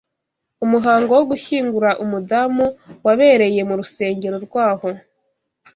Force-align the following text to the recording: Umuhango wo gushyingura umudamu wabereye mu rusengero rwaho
Umuhango 0.65 1.11
wo 1.17 1.23
gushyingura 1.31 1.89
umudamu 2.03 2.65
wabereye 3.05 3.61
mu 3.67 3.73
rusengero 3.79 4.37
rwaho 4.45 4.89